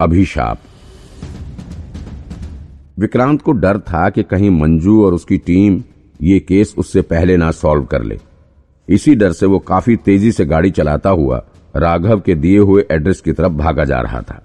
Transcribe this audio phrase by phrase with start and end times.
[0.00, 0.58] अभिशाप।
[2.98, 5.82] विक्रांत को डर था कि कहीं मंजू और उसकी टीम
[6.22, 8.18] ये केस उससे पहले ना सॉल्व कर ले।
[8.88, 11.42] इसी डर से वो काफ़ी तेज़ी से गाड़ी चलाता हुआ
[11.76, 14.42] राघव के दिए हुए एड्रेस की तरफ़ भागा जा रहा था।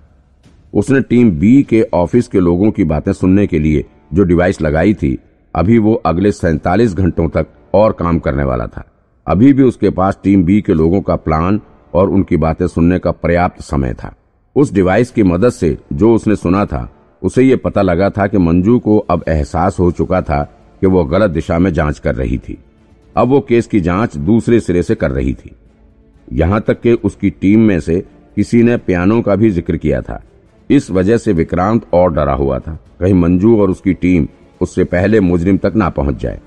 [0.74, 4.94] उसने टीम बी के ऑफ़िस के लोगों की बातें सुनने के लिए जो डिवाइस लगाई
[4.94, 5.18] थी,
[5.56, 8.86] अभी वो अगले सैतालीस घंटों तक और काम करने वाला था।
[9.28, 11.62] अभी भी उसके पास टीम बी के लोगों का प्लान
[11.94, 14.16] और उनकी बातें सुनने का पर्याप्त समय था।
[14.60, 16.90] उस डिवाइस की मदद से जो उसने सुना था,
[17.22, 20.42] उसे ये पता लगा था कि मंजू को अब एहसास हो चुका था
[20.82, 22.58] कि वो गलत दिशा में जाँच कर रही थी।
[23.16, 25.52] अब वो केस की जाँच दूसरे सिरे से कर रही थी।
[26.34, 28.00] यहाँ तक कि उसकी टीम में से
[28.38, 30.22] किसी ने पियानो का भी ज़िक्र किया था।
[30.70, 34.28] इस वजह से विक्रांत और डरा हुआ था। कहीं मंजू और उसकी टीम
[34.62, 36.40] उससे पहले मुजरिम तक ना पहुँच जाए।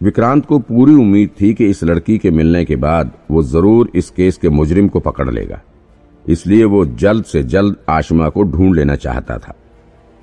[0.00, 4.10] विक्रांत को पूरी उम्मीद थी कि इस लड़की के मिलने के बाद वो ज़रूर इस
[4.10, 5.60] केस के मुजरिम को पकड़ लेगा।
[6.24, 9.54] इसलिए वो जल्द से जल्द आशमा को ढूंढ लेना चाहता था।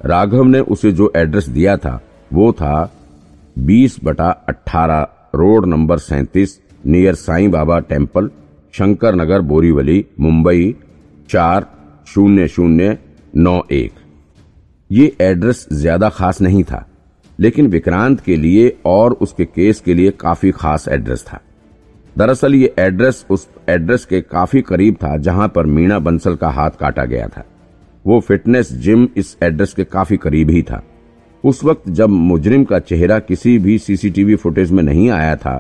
[0.02, 2.00] राघव ने उसे जो एड्रेस दिया था,
[2.32, 2.92] वो था
[3.58, 5.02] बीस बटा अट्ठारह
[5.36, 8.30] रोड नंबर सैतीस नियर साईं बाबा टेंपल
[8.74, 10.76] शंकर नगर बोरीवली, मुंबई,
[11.30, 11.68] चार
[12.08, 12.98] शून्य शून्य
[13.36, 13.92] नौ एक।
[14.90, 16.86] ये एड्रेस ज़्यादा खास नहीं था,
[17.40, 21.42] लेकिन विक्रांत के लिए और उसके केस के लिए काफ़ी खास एड्रेस था।
[22.16, 26.72] दरअसल ये एड्रेस उस एड्रेस के काफ़ी करीब था, जहाँ पर मीणा बंसल का हाथ
[26.80, 27.44] काटा गया था।
[28.06, 30.82] वो फिटनेस जिम इस एड्रेस के काफ़ी करीब ही था।
[31.44, 35.58] उस वक्त जब मुजरिम का चेहरा किसी भी सीसीटीवी फुटेज में नहीं आया था,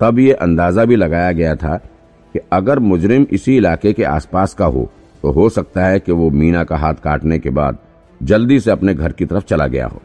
[0.00, 4.66] तब ये अंदाज़ा भी लगाया गया था कि अगर मुजरिम इसी इलाके के आसपास का
[4.66, 4.90] हो
[5.22, 7.78] तो हो सकता है कि वो मीना का हाथ काटने के बाद
[8.20, 10.00] जल्दी से अपने घर की तरफ़ चला गया हो,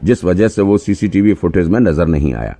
[0.00, 2.56] जिस वजह से वो सीसीटीवी फुटेज में नज़र नहीं आया।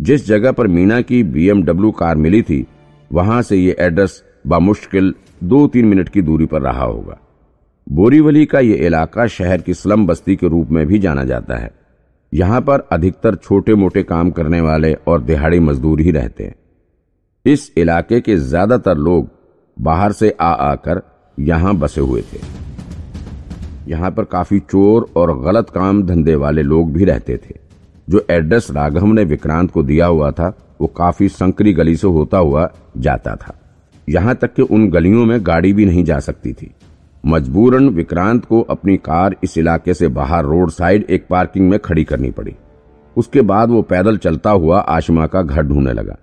[0.00, 2.66] जिस जगह पर मीना की बीएमडब्ल्यू कार मिली थी,
[3.10, 7.18] वहाँ से ये एड्रेस बामुश्किल दो तीन मिनट की दूरी पर रहा होगा।
[7.86, 11.70] बोरीवली का ये इलाका शहर की स्लम बस्ती के रूप में भी जाना जाता है।
[12.32, 16.54] यहाँ पर अधिकतर छोटे मोटे काम करने वाले और दिहाड़ी मजदूर ही रहते हैं।
[17.44, 19.30] इस इलाके के ज़्यादातर लोग
[19.76, 21.02] बाहर से आ आकर
[21.38, 22.38] यहाँ बसे हुए थे।
[23.88, 27.58] यहाँ पर काफ़ी चोर और गलत काम धंधे वाले लोग भी रहते थे।
[28.10, 32.38] जो एड्रेस राघव ने विक्रांत को दिया हुआ था, वो काफ़ी संकरी गली से होता
[32.38, 33.54] हुआ जाता था।
[34.08, 36.70] यहाँ तक कि उन गलियों में गाड़ी भी नहीं जा सकती थी।
[37.24, 42.04] मजबूरन विक्रांत को अपनी कार इस इलाके से बाहर रोड साइड एक पार्किंग में खड़ी
[42.04, 42.54] करनी पड़ी।
[43.16, 46.16] उसके बाद वो पैदल चलता हुआ आशमा का घर ढूँढने लगा।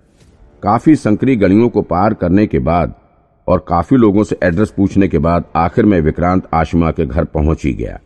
[0.62, 2.94] काफ़ी संकरी गलियों को पार करने के बाद
[3.46, 7.64] और काफ़ी लोगों से एड्रेस पूछने के बाद आखिर में विक्रांत आशमा के घर पहुँच
[7.64, 7.98] ही गया।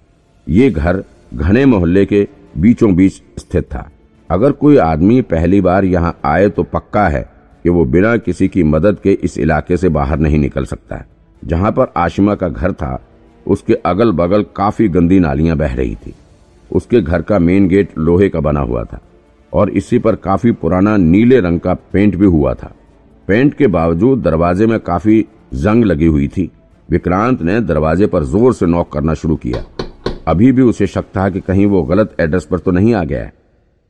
[0.46, 1.02] ये घर
[1.34, 3.90] घने मोहल्ले के बीचों बीच स्थित था।
[4.30, 7.22] अगर कोई आदमी पहली बार यहाँ आए तो पक्का है
[7.64, 11.06] कि वो बिना किसी की मदद के इस इलाके से बाहर नहीं निकल सकता। है
[11.42, 13.00] जहाँ पर आशिमा का घर था,
[13.46, 16.14] उसके अगल बगल काफ़ी गंदी नालियाँ बह रही थी।
[16.70, 19.00] उसके घर का मेन गेट लोहे का बना हुआ था
[19.52, 22.72] और इसी पर काफ़ी पुराना नीले रंग का पेंट भी हुआ था।
[23.28, 25.24] पेंट के बावजूद दरवाजे में काफ़ी
[25.54, 26.50] जंग लगी हुई थी।
[26.88, 29.64] विक्रांत ने दरवाजे पर ज़ोर से नॉक करना शुरू किया।
[30.28, 33.30] अभी भी उसे शक था कि कहीं वो गलत एड्रेस पर तो नहीं आ गया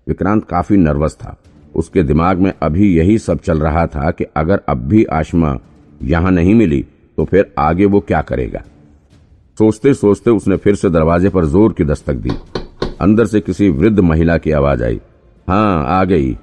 [0.06, 1.36] विक्रांत काफ़ी नर्वस था।
[1.74, 5.56] उसके दिमाग में अभी यही सब चल रहा था कि अगर अब भी आशमा
[6.02, 6.84] यहाँ नहीं मिली
[7.18, 8.62] तो फिर आगे वो क्या करेगा?
[9.58, 12.30] सोचते सोचते उसने फिर से दरवाजे पर ज़ोर की दस्तक दी।
[13.00, 15.00] अंदर से किसी वृद्ध महिला की आवाज़ आई।
[15.48, 16.36] हाँ आ गई।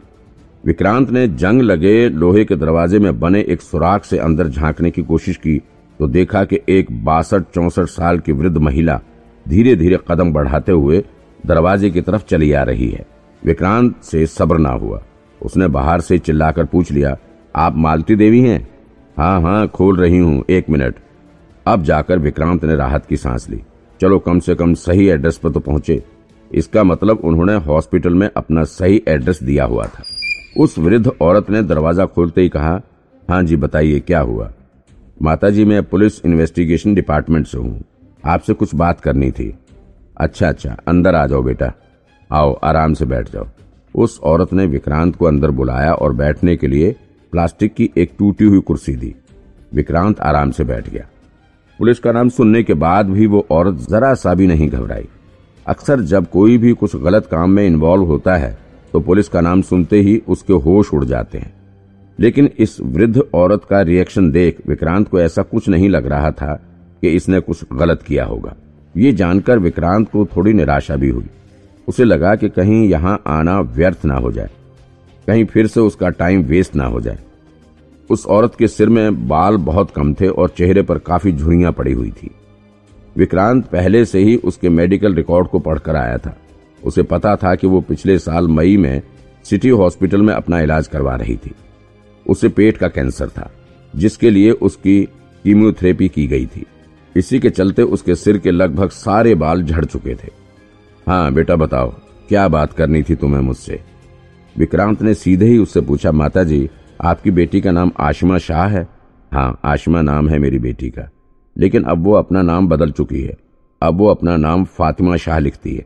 [0.63, 5.03] विक्रांत ने जंग लगे लोहे के दरवाजे में बने एक सुराख से अंदर झांकने की
[5.03, 5.57] कोशिश की
[6.00, 9.00] तो देखा कि एक बासठ चौसठ साल की वृद्ध महिला
[9.49, 11.03] धीरे धीरे कदम बढ़ाते हुए
[11.45, 13.05] दरवाजे की तरफ़ चली आ रही है।
[13.43, 15.01] विक्रांत से सब्र ना हुआ।
[15.41, 17.17] उसने बाहर से चिल्लाकर पूछ लिया,
[17.55, 18.67] आप मालती देवी हैं?
[19.17, 20.95] हाँ हाँ खोल रही हूँ, एक मिनट।
[21.65, 23.61] अब जाकर विक्रांत ने राहत की सांस ली।
[23.99, 26.01] चलो, कम से कम सही एड्रेस पर तो पहुँचे।
[26.51, 30.03] इसका मतलब उन्होंने हॉस्पिटल में अपना सही एड्रेस दिया हुआ था।
[30.57, 32.81] उस वृद्ध औरत ने दरवाज़ा खोलते ही कहा
[33.29, 34.51] हाँ जी, बताइए, क्या हुआ?
[35.21, 37.81] माता जी मैं पुलिस इन्वेस्टिगेशन डिपार्टमेंट से हूँ।
[38.25, 39.54] आपसे कुछ बात करनी थी।
[40.18, 41.71] अच्छा अच्छा अंदर आ जाओ बेटा।
[42.31, 43.48] आओ, आराम से बैठ जाओ।
[43.95, 46.95] उस औरत ने विक्रांत को अंदर बुलाया और बैठने के लिए
[47.31, 49.16] प्लास्टिक की एक टूटी हुई कुर्सी दी।
[49.74, 51.07] विक्रांत आराम से बैठ गया।
[51.80, 55.07] पुलिस का नाम सुनने के बाद भी वो औरत जरा सा भी नहीं घबराई।
[55.68, 58.57] अक्सर जब कोई भी कुछ गलत काम में इन्वॉल्व होता है
[58.94, 61.54] तो पुलिस का नाम सुनते ही उसके होश उड़ जाते हैं।
[62.19, 66.60] लेकिन इस वृद्ध औरत का रिएक्शन देख विक्रांत को ऐसा कुछ नहीं लग रहा था
[67.01, 68.56] कि इसने कुछ गलत किया होगा।
[68.98, 71.25] ये जानकर विक्रांत को थोड़ी निराशा भी हुई।
[71.88, 74.50] उसे लगा कि कहीं यहाँ आना व्यर्थ ना हो जाए।
[75.28, 77.19] कहीं फिर से उसका टाइम वेस्ट ना हो जाए।
[78.10, 81.94] उस औरत के सिर में बाल बहुत कम थे और चेहरे पर काफ़ी झुरियाँ पड़ी
[81.94, 82.31] हुई थी।
[83.18, 86.38] विक्रांत पहले से ही उसके मेडिकल रिकॉर्ड को पढ़कर आया था।
[86.84, 89.01] उसे पता था कि वो पिछले साल मई में
[89.44, 91.51] सिटी हॉस्पिटल में अपना इलाज करवा रही थी।
[92.28, 93.51] उसे पेट का कैंसर था,
[93.96, 95.04] जिसके लिए उसकी
[95.44, 96.66] कीमियोथेरेपी की गई थी।
[97.15, 100.31] इसी के चलते उसके सिर के लगभग सारे बाल झड़ चुके थे।
[101.07, 101.89] हाँ बेटा बताओ,
[102.29, 103.79] क्या बात करनी थी तुम्हें मुझसे?
[104.57, 106.69] विक्रांत ने सीधे ही उससे पूछा माता जी
[107.01, 108.88] आपकी बेटी का नाम आशमा शाह है?
[109.33, 111.09] हाँ आशमा नाम है मेरी बेटी का।
[111.57, 113.38] लेकिन अब वो अपना नाम बदल चुकी है।
[113.81, 115.85] अब वो अपना नाम फातिमा शाह लिखती है।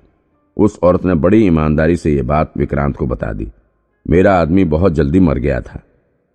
[0.58, 3.48] उस औरत ने बड़ी ईमानदारी से यह बात विक्रांत को बता दी।
[4.10, 5.82] मेरा आदमी बहुत जल्दी मर गया था।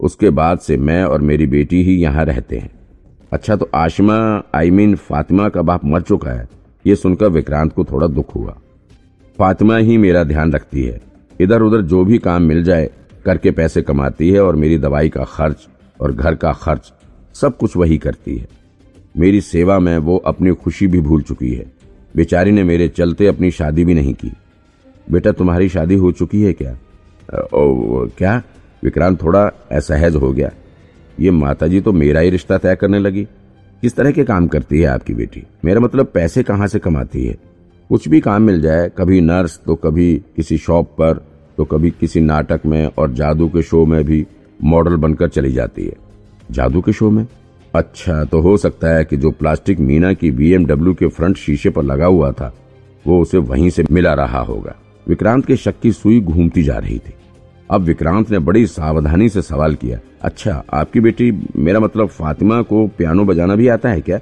[0.00, 2.78] उसके बाद से मैं और मेरी बेटी ही यहाँ रहते हैं।
[3.33, 6.49] अच्छा तो आशमा आई मीन फातिमा का बाप मर चुका है।
[6.87, 8.57] ये सुनकर विक्रांत को थोड़ा दुख हुआ।
[9.39, 11.01] फातिमा ही मेरा ध्यान रखती है।
[11.41, 12.91] इधर उधर जो भी काम मिल जाए
[13.25, 15.67] करके पैसे कमाती है और मेरी दवाई का खर्च
[16.01, 16.93] और घर का खर्च
[17.35, 18.49] सब कुछ वही करती है।
[19.17, 21.67] मेरी सेवा में वो अपनी खुशी भी भूल चुकी है।
[22.17, 24.33] बेचारी ने मेरे चलते अपनी शादी भी नहीं की।
[25.13, 26.73] बेटा तुम्हारी शादी हो चुकी है क्या?
[27.55, 28.43] ओ, क्या?
[28.85, 30.51] विक्रांत थोड़ा असहज हो गया।
[31.20, 33.25] ये माताजी तो मेरा ही रिश्ता तय करने लगी।
[33.82, 35.43] किस तरह के काम करती है आपकी बेटी?
[35.65, 37.37] मेरा मतलब पैसे कहाँ से कमाती है?
[37.91, 41.25] कुछ भी काम मिल जाए, कभी नर्स तो कभी किसी शॉप पर
[41.59, 44.26] तो कभी किसी नाटक में और जादू के शो में भी
[44.65, 45.94] मॉडल बनकर चली जाती है।
[46.50, 47.26] जादू के शो में?
[47.75, 51.82] अच्छा तो हो सकता है कि जो प्लास्टिक मीना की बीएमडब्ल्यू के फ्रंट शीशे पर
[51.82, 52.55] लगा हुआ था,
[53.06, 54.75] वो उसे वहीं से मिला रहा होगा।
[55.09, 57.12] विक्रांत के शक की सुई घूमती जा रही थी।
[57.70, 62.87] अब विक्रांत ने बड़ी सावधानी से सवाल किया अच्छा आपकी बेटी, मेरा मतलब फातिमा को
[62.88, 64.19] पियानो बजाना भी आता है क्या?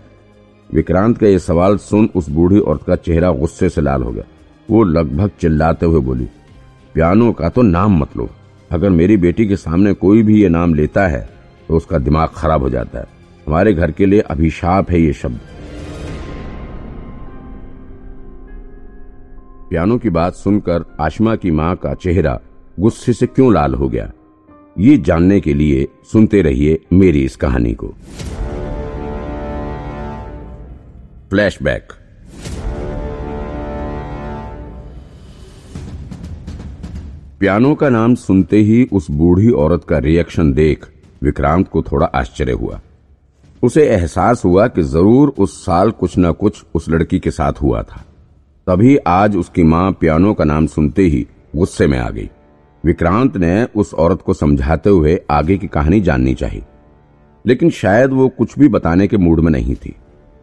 [0.71, 4.25] विक्रांत का यह सवाल सुन उस बूढ़ी औरत का चेहरा गुस्से से लाल हो गया।
[4.69, 6.25] वो लगभग चिल्लाते हुए बोली,
[6.95, 8.29] पियानो का तो नाम मत लो।
[8.71, 11.29] अगर मेरी बेटी के सामने कोई भी ये नाम लेता है
[11.69, 13.07] तो उसका दिमाग खराब हो जाता है।
[13.47, 15.41] हमारे घर के लिए अभिशाप है ये शब्द.
[19.71, 22.39] पियानो की बात सुनकर आशमा की माँ का चेहरा
[22.81, 24.11] गुस्से से क्यों लाल हो गया?
[24.77, 27.89] ये जानने के लिए सुनते रहिए मेरी इस कहानी को।
[31.31, 31.93] फ्लैशबैक
[37.41, 40.87] पियानो का नाम सुनते ही उस बूढ़ी औरत का रिएक्शन देख
[41.23, 42.81] विक्रांत को थोड़ा आश्चर्य हुआ।
[43.63, 47.83] उसे एहसास हुआ कि ज़रूर उस साल कुछ न कुछ उस लड़की के साथ हुआ
[47.83, 48.05] था।
[48.67, 51.27] तभी आज उसकी माँ पियानो का नाम सुनते ही
[51.57, 52.29] गुस्से में आ गई।
[52.87, 56.63] विक्रांत ने उस औरत को समझाते हुए आगे की कहानी जाननी चाहिए।
[57.45, 59.95] लेकिन शायद वो कुछ भी बताने के मूड में नहीं थी।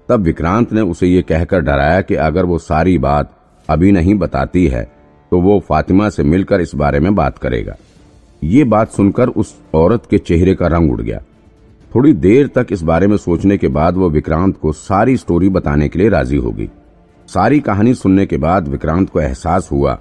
[0.09, 3.31] तब विक्रांत ने उसे ये कहकर डराया कि अगर वो सारी बात
[3.69, 4.83] अभी नहीं बताती है
[5.31, 7.75] तो वो फातिमा से मिलकर इस बारे में बात करेगा।
[8.43, 11.21] ये बात सुनकर उस औरत के चेहरे का रंग उड़ गया।
[11.91, 15.89] थोड़ी देर तक इस बारे में सोचने के बाद वो विक्रांत को सारी स्टोरी बताने
[15.89, 16.69] के लिए राज़ी हो गई।
[17.29, 19.99] सारी कहानी सुनने के बाद विक्रांत को एहसास हुआ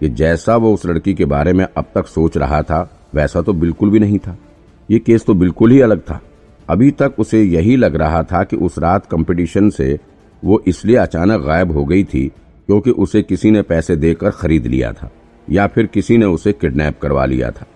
[0.00, 3.52] कि जैसा वो उस लड़की के बारे में अब तक सोच रहा था, वैसा तो
[3.52, 4.36] बिल्कुल भी नहीं था।
[4.88, 6.20] ये केस तो बिल्कुल ही अलग था।
[6.68, 9.98] अभी तक उसे यही लग रहा था कि उस रात कंपटीशन से
[10.42, 12.26] वो इसलिए अचानक गायब हो गई थी
[12.68, 15.10] क्योंकि उसे किसी ने पैसे देकर खरीद लिया था,
[15.48, 17.66] या फिर किसी ने उसे किडनैप करवा लिया था।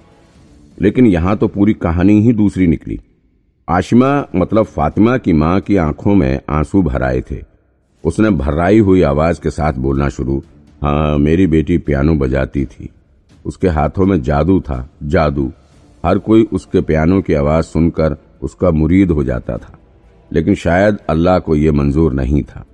[0.81, 2.99] लेकिन यहाँ तो पूरी कहानी ही दूसरी निकली।
[3.69, 7.37] आशिमा मतलब फातिमा की माँ की आँखों में आँसू भर आए थे।
[8.05, 10.43] उसने भर्राई हुई आवाज़ के साथ बोलना शुरू
[10.83, 12.89] हाँ मेरी बेटी पियानो बजाती थी।
[13.47, 15.53] उसके हाथों में जादू था, जादू।
[16.07, 19.79] हर कोई उसके पियानो की आवाज़ सुनकर उसका मुरीद हो जाता था।
[20.33, 22.65] लेकिन शायद अल्लाह को यह मंजूर नहीं था।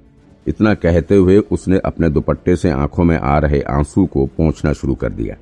[0.47, 4.95] इतना कहते हुए उसने अपने दुपट्टे से आँखों में आ रहे आँसू को पहुँचना शुरू
[4.95, 5.37] कर दिया।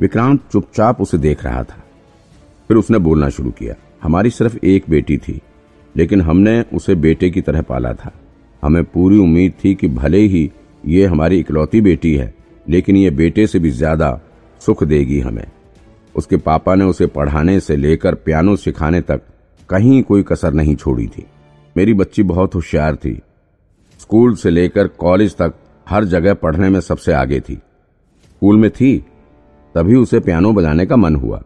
[0.00, 1.84] विक्रांत चुपचाप उसे देख रहा था।
[2.68, 5.40] फिर उसने बोलना शुरू किया, हमारी सिर्फ़ एक बेटी थी,
[5.96, 8.12] लेकिन हमने उसे बेटे की तरह पाला था।
[8.62, 10.52] हमें पूरी उम्मीद थी कि भले ही
[10.86, 12.32] ये हमारी इकलौती बेटी है,
[12.66, 14.20] लेकिन ये बेटे से भी ज़्यादा
[14.60, 15.46] सुख देगी हमें।
[16.14, 19.22] उसके पापा ने उसे पढ़ाने से लेकर पियानो सिखाने तक
[19.68, 21.26] कहीं कोई कसर नहीं छोड़ी थी।
[21.76, 23.18] मेरी बच्ची बहुत होशियार थी।
[24.00, 25.54] स्कूल से लेकर कॉलेज तक
[25.86, 28.96] हर जगह पढ़ने में सबसे आगे थी। स्कूल में थी,
[29.74, 31.38] तभी उसे पियानो बजाने का मन हुआ।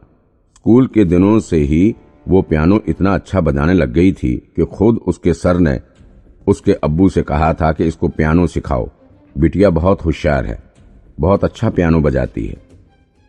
[0.56, 1.94] स्कूल के दिनों से ही
[2.26, 5.78] वो पियानो इतना अच्छा बजाने लग गई थी कि खुद उसके सर ने
[6.46, 8.88] उसके अब्बू से कहा था कि इसको पियानो सिखाओ।
[9.34, 10.58] बिटिया बहुत होशियार है,
[11.20, 12.56] बहुत अच्छा पियानो बजाती है।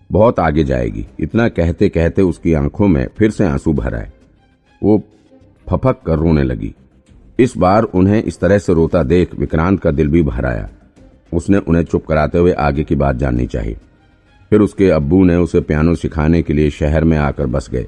[0.09, 4.09] बहुत आगे जाएगी। इतना कहते कहते उसकी आँखों में फिर से आँसू भर आए।
[4.81, 4.97] वो
[5.69, 6.73] फफक कर रोने लगी।
[7.39, 10.69] इस बार उन्हें इस तरह से रोता देख विक्रांत का दिल भी भर आया।
[11.33, 13.77] उसने उन्हें चुप कराते हुए आगे की बात जाननी चाहिए।
[14.51, 17.87] फिर उसके अब्बू ने उसे पियानो सिखाने के लिए शहर में आकर बस गए।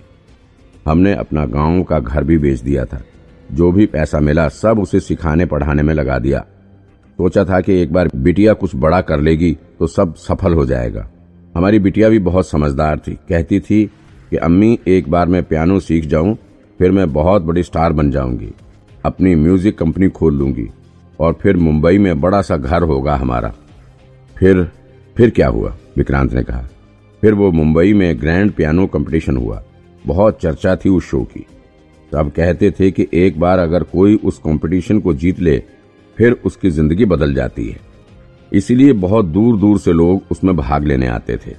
[0.88, 3.02] हमने अपना गाँव का घर भी बेच दिया था।
[3.52, 6.46] जो भी पैसा मिला सब उसे सिखाने पढ़ाने में लगा दिया।
[7.22, 11.10] सोचा था कि एक बार बिटिया कुछ बड़ा कर लेगी तो सब सफल हो जाएगा।
[11.56, 13.92] हमारी बिटिया भी बहुत समझदार थी। कहती थी
[14.30, 16.38] कि, अम्मी, एक बार मैं पियानो सीख जाऊँ,
[16.80, 18.52] फिर मैं बहुत बड़ी स्टार बन जाऊँगी।
[19.06, 20.70] अपनी म्यूज़िक कंपनी खोल लूँगी
[21.20, 23.54] और फिर मुंबई में बड़ा सा घर होगा हमारा।
[24.38, 24.72] फिर
[25.18, 25.76] फिर क्या हुआ?
[25.98, 26.64] विक्रांत ने कहा।
[27.22, 29.64] फिर वो मुंबई में ग्रैंड पियानो कंपटीशन हुआ।
[30.08, 31.46] बहुत चर्चा थी उस शो की।
[32.12, 35.64] सब कहते थे कि एक बार अगर कोई उस कंपटीशन को जीत ले
[36.22, 37.80] फिर उसकी ज़िंदगी बदल जाती है।
[38.52, 41.54] इसीलिए बहुत दूर दूर से लोग उसमें भाग लेने आते थे।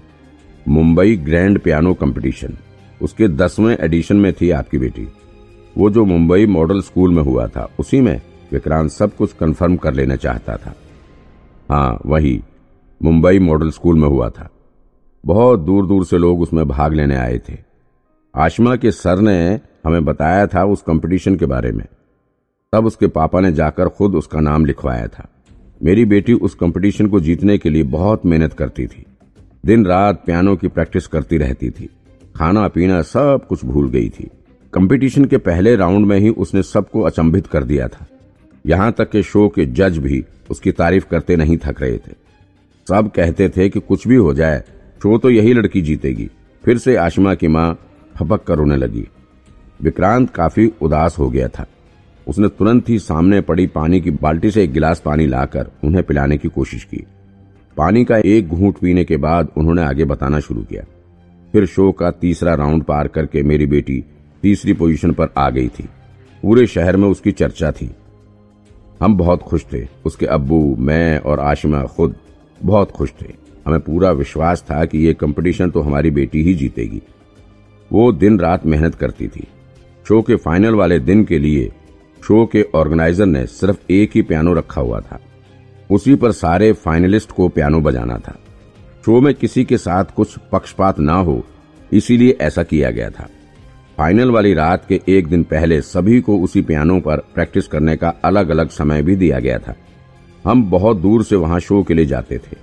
[0.67, 2.55] मुंबई ग्रैंड पियानो कंपटीशन,
[3.01, 5.07] उसके दसवें एडिशन में थी आपकी बेटी।
[5.77, 8.21] वो जो मुंबई मॉडल स्कूल में हुआ था, उसी में
[8.53, 10.75] विक्रांत सब कुछ कंफर्म कर लेना चाहता था।
[11.71, 12.41] हाँ वही,
[13.01, 14.49] मुंबई मॉडल स्कूल में हुआ था।
[15.25, 17.57] बहुत दूर दूर से लोग उसमें भाग लेने आए थे।
[18.35, 21.85] आशमा के सर ने हमें बताया था उस कंपटीशन के बारे में।
[22.75, 25.29] तब उसके पापा ने जाकर खुद उसका नाम लिखवाया था।
[25.83, 29.05] मेरी बेटी उस कंपटीशन को जीतने के लिए बहुत मेहनत करती थी।
[29.67, 31.89] दिन रात पियानो की प्रैक्टिस करती रहती थी।
[32.37, 34.31] खाना पीना सब कुछ भूल गई थी।
[34.73, 38.07] कंपटीशन के पहले राउंड में ही उसने सबको अचंभित कर दिया था।
[38.67, 42.15] यहाँ तक के शो के जज भी उसकी तारीफ़ करते नहीं थक रहे थे।
[42.89, 44.65] सब कहते थे कि कुछ भी हो जाए,
[45.03, 46.31] शो तो यही लड़की जीतेगी।
[46.65, 47.79] फिर से आशमा की माँ
[48.17, 49.07] फपक कर रोने लगी।
[49.83, 51.67] विक्रांत काफ़ी उदास हो गया था।
[52.29, 56.39] उसने तुरंत ही सामने पड़ी पानी की बाल्टी से एक गिलास पानी लाकर उन्हें पिलाने
[56.39, 57.05] की कोशिश की।
[57.77, 60.83] पानी का एक घूंट पीने के बाद उन्होंने आगे बताना शुरू किया।
[61.53, 64.05] फिर शो का तीसरा राउंड पार करके मेरी बेटी
[64.43, 65.89] तीसरी पोजीशन पर आ गई थी।
[66.43, 67.91] पूरे शहर में उसकी चर्चा थी।
[69.01, 72.15] हम बहुत खुश थे। उसके अब्बू, मैं और आशिमा खुद
[72.65, 73.27] बहुत खुश थे।
[73.67, 77.03] हमें पूरा विश्वास था कि ये कंपटीशन तो हमारी बेटी ही जीतेगी।
[77.93, 79.47] वो दिन रात मेहनत करती थी।
[80.09, 81.73] शो के फाइनल वाले दिन के लिए
[82.25, 85.21] शो के ऑर्गेनाइजर ने सिर्फ़ एक ही पियानो रखा हुआ था।
[85.91, 88.39] उसी पर सारे फाइनलिस्ट को पियानो बजाना था।
[89.05, 91.45] शो में किसी के साथ कुछ पक्षपात ना हो,
[91.93, 93.29] इसीलिए ऐसा किया गया था।
[93.99, 98.09] फाइनल वाली रात के एक दिन पहले सभी को उसी पियानो पर प्रैक्टिस करने का
[98.09, 99.75] अलग अलग समय भी दिया गया था।
[100.45, 102.57] हम बहुत दूर से वहाँ शो के लिए जाते थे।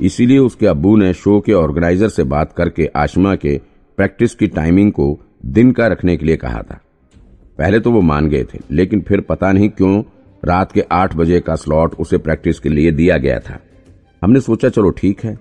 [0.00, 3.60] इसीलिए उसके अब्बू ने शो के ऑर्गेनाइजर से बात करके आशमा के
[3.96, 6.80] प्रैक्टिस की टाइमिंग को दिन का रखने के लिए कहा था।
[7.58, 10.02] पहले तो वो मान गए थे, लेकिन फिर पता नहीं क्यों
[10.42, 13.58] रात के आठ बजे का स्लॉट उसे प्रैक्टिस के लिए दिया गया था।
[14.22, 15.36] हमने सोचा, चलो ठीक है,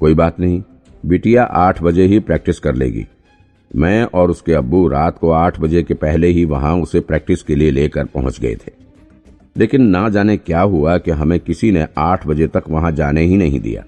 [0.00, 0.62] कोई बात नहीं,
[1.04, 3.06] बिटिया आठ बजे ही प्रैक्टिस कर लेगी।
[3.70, 7.54] मैं और उसके अब्बू रात को आठ बजे के पहले ही वहाँ उसे प्रैक्टिस के
[7.54, 8.72] लिए लेकर पहुँच गए थे।
[9.56, 13.36] लेकिन ना जाने क्या हुआ कि हमें किसी ने आठ बजे तक वहाँ जाने ही
[13.36, 13.84] नहीं दिया।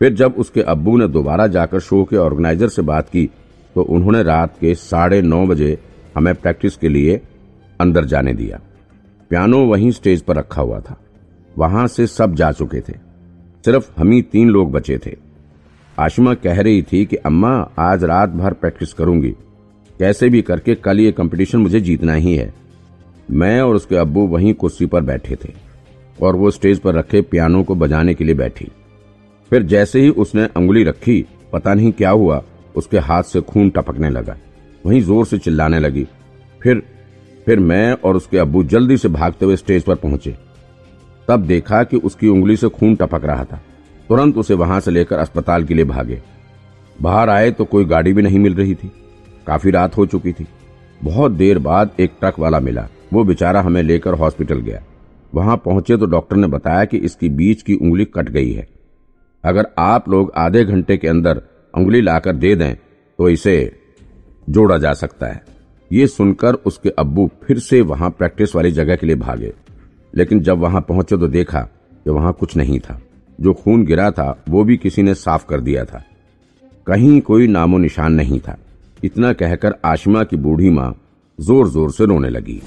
[0.00, 3.28] फिर जब उसके अब्बू ने दोबारा जाकर शो के ऑर्गेनाइजर से बात की
[3.76, 5.78] तो उन्होंने रात के साढ़े नौ बजे
[6.16, 7.20] हमें प्रैक्टिस के लिए
[7.80, 8.60] अंदर जाने दिया।
[9.30, 11.00] पियानो वहीं स्टेज पर रखा हुआ था।
[11.58, 12.94] वहाँ से सब जा चुके थे।
[13.64, 15.16] सिर्फ़ हम ही तीन लोग बचे थे।
[15.98, 19.30] आशमा कह रही थी कि, अम्मा, आज रात भर प्रैक्टिस करूँगी।
[19.98, 22.54] कैसे भी करके कल ये कंपटीशन मुझे जीतना ही है।
[23.30, 25.52] मैं और उसके अब्बू वहीं कुर्सी पर बैठे थे
[26.22, 28.68] और वो स्टेज पर रखे पियानो को बजाने के लिए बैठी।
[29.50, 32.42] फिर जैसे ही उसने अंगुली रखी, पता नहीं क्या हुआ,
[32.76, 34.36] उसके हाथ से खून टपकने लगा।
[34.86, 36.06] वहीं ज़ोर से चिल्लाने लगी।
[36.60, 36.82] फिर
[37.46, 40.34] फिर मैं और उसके अब्बू जल्दी से भागते हुए स्टेज पर पहुँचे।
[41.28, 43.60] तब देखा कि उसकी उंगली से खून टपक रहा था।
[44.08, 46.20] तुरंत उसे वहाँ से लेकर अस्पताल के लिए भागे।
[46.96, 48.90] बाहर आए तो कोई गाड़ी भी नहीं मिल रही थी।
[49.46, 50.46] काफ़ी रात हो चुकी थी।
[51.00, 54.82] बहुत देर बाद एक ट्रक वाला मिला। वो बेचारा हमें लेकर हॉस्पिटल गया।
[55.34, 58.66] वहाँ पहुँचे तो डॉक्टर ने बताया कि इसकी बीच की उंगली कट गई है।
[59.44, 61.42] अगर आप लोग आधे घंटे के अंदर
[61.74, 63.56] उंगली लाकर दे दें तो इसे
[64.48, 65.42] जोड़ा जा सकता है।
[65.90, 69.52] ये सुनकर उसके अब्बू फिर से वहाँ प्रैक्टिस वाली जगह के लिए भागे।
[70.14, 73.00] लेकिन जब वहाँ पहुँचे तो देखा कि वहाँ कुछ नहीं था।
[73.38, 76.02] जो खून गिरा था, वो भी किसी ने साफ़ कर दिया था।
[76.86, 78.56] कहीं कोई नामो निशान नहीं था।
[79.04, 80.94] इतना कहकर आशिमा की बूढ़ी माँ
[81.38, 82.60] ज़ोर ज़ोर से रोने लगी।